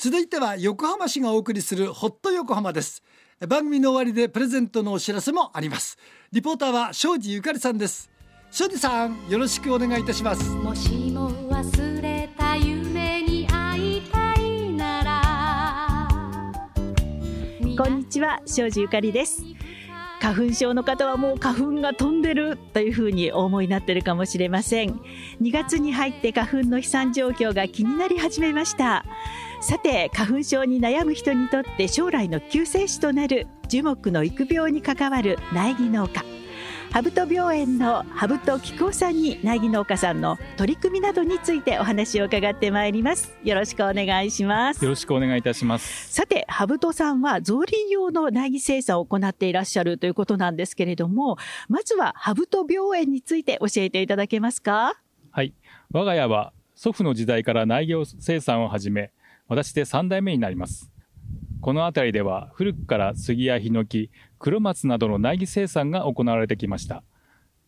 [0.00, 3.02] 続いては横浜市がお送りするホット横浜です。
[3.48, 5.98] 番組の終わりでプレゼントのお知らせもあります。
[6.30, 8.08] リポーターは庄司ゆかりさんです。
[8.52, 10.50] 庄司さんよろしくお願いいたします。
[10.50, 16.08] もしも忘れた夢に会いたいなら。
[17.76, 19.42] こんにちは庄司ゆかりです。
[20.20, 25.00] 花粉症の方はもう花粉が飛んでるというふうにお思いになってるかもしれません。
[25.42, 29.04] 2月に入って花粉の飛散状況が気になり始めました
[29.60, 36.24] さて花粉症に悩む人にとって将来の救世主となる樹木の育苗に関わる苗木農家。
[36.92, 43.36] ハブト病園のハブト菊夫さんに苗木農家さんの取り組みなどについてお話を伺ってまいります。
[43.44, 44.82] よろしくお願いします。
[44.82, 46.12] よろしくお願いいたします。
[46.14, 51.36] さてハブトさんは造林用の苗木生産を行っていらっしゃるということなんですけれども
[51.68, 54.94] まずはハブト病園について教えていただけますか？
[55.32, 55.52] はい。
[55.90, 59.10] 我が家は祖父の時代から苗木生産を始め
[59.48, 60.90] 私で3代目になります。
[61.60, 67.02] この辺りでは古くから杉やヒノキ、黒松などの苗木生産が行われてきました。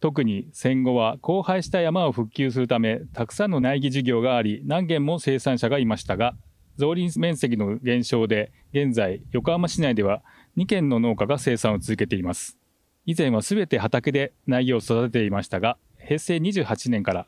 [0.00, 6.34] 特に戦後は荒廃した山を復旧するため、たくさんの苗木事業があり、何軒も生産者がいましたが、
[6.76, 10.22] 造林面積の減少で、現在、横浜市内では
[10.56, 12.58] 2軒の農家が生産を続けています。
[13.06, 17.26] 以前は全て畑で苗木を育てていましたが、平成28年から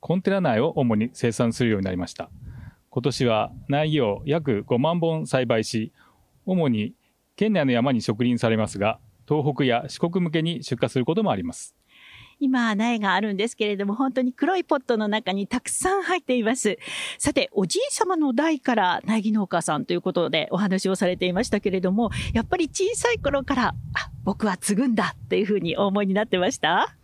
[0.00, 2.30] コンテナ苗を主に生産するようになりました。
[2.98, 5.92] 今年は苗木を約5万本栽培し、
[6.44, 6.94] 主に
[7.36, 11.76] 県内の山に植林されますが、東北や四国向けに出荷することもあります。
[12.40, 16.76] 今、苗があるんですけれども、本当に黒いポットの中にたくさん入っています。
[17.18, 26.96] さて、おじい様の代から苗木農家さんということでお話をされていましたけれども、やっぱり小さい頃から、あ、僕は継ぐんだっていうふうにお思いになってました？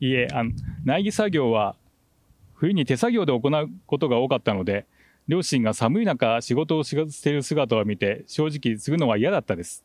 [0.00, 0.52] いえ、あの、
[0.86, 1.76] 苗木作業は
[2.54, 4.86] 冬に手作業で行うことが多かったので、
[5.26, 9.84] 両親が寒い中仕事をしている姿を見て正直継ぐのは嫌だったです。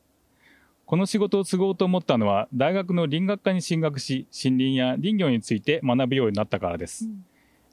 [0.85, 7.05] この仕事を継ごうと思ったのは大学の林学科に進学し森林や林業について学ぶようになったからです。
[7.05, 7.23] うん、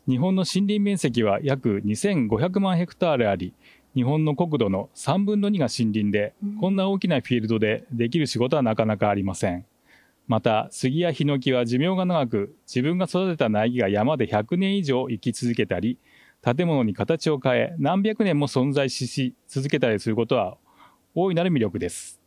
[0.07, 3.53] 日本の森林面積は約2500万ヘクタールあり
[3.95, 9.65] 日本の国土の3分の2が森林で、うん、こんな大きなフィールドでできる仕事はなかなかありません。
[10.29, 15.99] また杉やヒノキは寿命が長く自分が育てた苗木が山で100年以上生き続けたり
[16.55, 20.57] 建物に形を変え何百年も存在し続けたりすることは
[21.13, 22.21] 大いなる魅力です。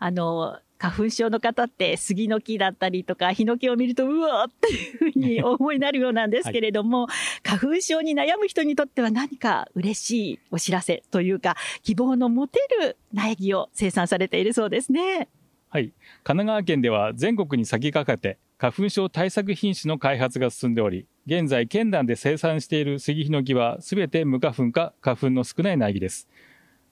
[0.00, 7.14] あの花粉症の方って杉の木だったりとかヒノキを見るとうわっていうふうに 思いになるようなんですけれども、は
[7.44, 15.28] い、花粉症に悩む人にとっては何か嬉しいお知らせというか希望の持てる苗木を生産されているそうですね。
[15.68, 15.92] はい。
[16.24, 26.28] 神奈川県では全国に先駆けて花粉症対策品種の開発が進んでおり、現在県団で生産している杉ヒノキはすべて無花粉か花粉の少ない苗木です。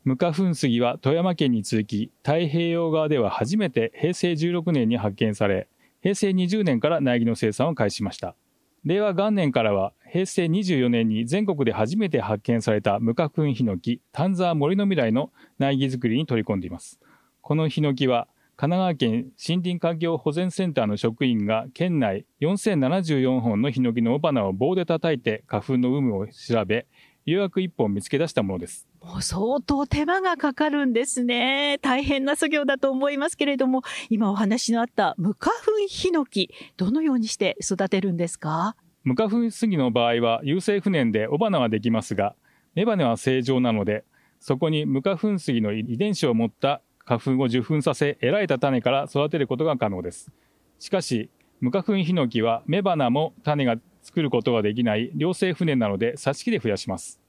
[0.05, 5.67] 無花粉杉は富山県に続き、太平洋側では初めて平成16年に発見され、
[6.01, 8.37] 平成20年から苗木の生産を開始しました。
[8.85, 17.01] 令和元年からは平成24年に全国で初めて発見された無花粉ヒノキ、丹沢森の未来の苗木作りに取り込んでいます。
[17.41, 18.29] このヒノキは
[18.61, 26.87] 神奈川県森林環境保全センターの職員が県内4074本のヒノキの雄花を棒で叩いて花粉の有無を調べ、
[27.25, 28.87] ようやく1本見つけ出したものです。
[29.01, 31.79] もう相当手間がかかるんですね。
[31.81, 38.77] 大変な作業だと思いますけれども、今お話のあった無花粉ヒノキ、どのようにして育てるんですか？
[39.05, 42.37] 無花粉杉の場合は有性不燃で雄花はできますが、
[42.75, 44.05] 雌花は正常なので、
[44.39, 50.31] そこに無花粉杉の遺伝子を持った花粉を受粉させ得られた種から育てることが可能です。
[50.79, 51.31] しかし
[51.61, 57.21] 無花粉ヒノキは雌花も種が作ることができない良性不燃なので挿し木で増やします。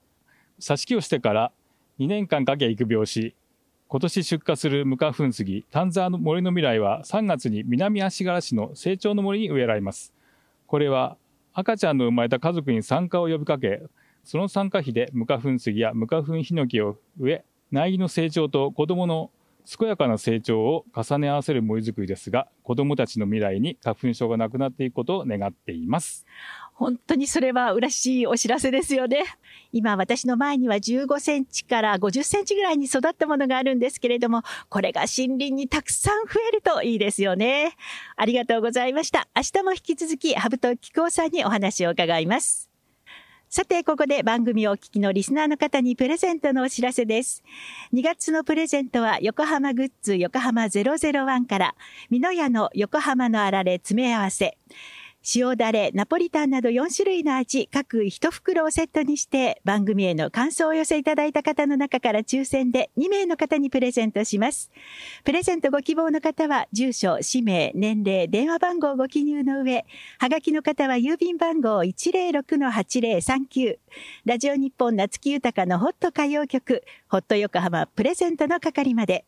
[0.60, 1.52] 挿し木をしてから
[1.98, 3.34] 2年間かけ育苗し
[3.88, 10.14] 今年出荷する無花粉杉丹沢の森の未来は3月に南足柄市の成長の森に植えられます。
[10.66, 11.18] これは
[11.52, 13.82] 赤ちゃんの生まれた家族に参加を呼びかけ
[14.24, 19.30] その参加費で無花粉杉や無花粉ヒノキを植え苗木の成長と子供の
[19.64, 26.26] 健やかな成長を重ね合わせる森づくりですが、子供たちの未来に花粉症がなくなっていくことを願っています。
[26.74, 29.24] 本当にそれは嬉しいお知らせですよね。
[29.72, 37.76] 今私の前には15センチから50センチぐらいに育ったものがあるんですけれども、これが森林にたくさん増えるといいですよね。
[38.16, 39.28] ありがとうございました。
[39.36, 42.71] 明日も引き続き、ハブとキクオさんにお話を伺います。
[43.54, 47.42] さて、ここで番組をお聞きのリスナーの方にプレゼントのお知らせです。
[47.92, 51.74] 2月のプレゼントは横浜グッズ横浜001から、
[52.08, 54.56] 美濃屋の横浜のあられ詰め合わせ、
[55.34, 64.72] 塩だれ、ナポリタンなど4種類の味、各1袋をセットにして、番組への感想を寄せいただいた方の中から抽選で2名の方にプレゼントします。
[65.22, 69.86] プレゼントご希望の方は、住所、氏名、年齢、電話番号をご記入の上、
[70.18, 73.78] はがきの方は郵便番号106-8039、
[74.24, 79.24] ラジオ日本夏木豊のホット歌謡曲、ホット横浜プレゼントの係まで。